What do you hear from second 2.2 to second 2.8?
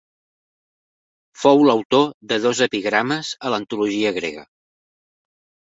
de dos